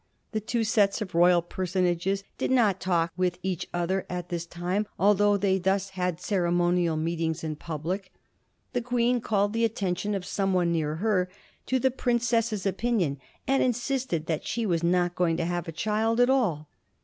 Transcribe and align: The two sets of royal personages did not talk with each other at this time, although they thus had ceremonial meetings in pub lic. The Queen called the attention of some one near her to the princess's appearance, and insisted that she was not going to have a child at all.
The 0.31 0.41
two 0.41 0.63
sets 0.63 0.99
of 1.03 1.13
royal 1.13 1.43
personages 1.43 2.23
did 2.39 2.49
not 2.49 2.79
talk 2.79 3.13
with 3.15 3.37
each 3.43 3.67
other 3.71 4.07
at 4.09 4.29
this 4.29 4.47
time, 4.47 4.87
although 4.97 5.37
they 5.37 5.59
thus 5.59 5.91
had 5.91 6.19
ceremonial 6.19 6.97
meetings 6.97 7.43
in 7.43 7.55
pub 7.55 7.85
lic. 7.85 8.11
The 8.73 8.81
Queen 8.81 9.21
called 9.21 9.53
the 9.53 9.63
attention 9.63 10.15
of 10.15 10.25
some 10.25 10.55
one 10.55 10.71
near 10.71 10.95
her 10.95 11.29
to 11.67 11.77
the 11.77 11.91
princess's 11.91 12.65
appearance, 12.65 13.19
and 13.45 13.61
insisted 13.61 14.25
that 14.25 14.43
she 14.43 14.65
was 14.65 14.81
not 14.81 15.13
going 15.13 15.37
to 15.37 15.45
have 15.45 15.67
a 15.67 15.71
child 15.71 16.19
at 16.19 16.31
all. 16.31 16.67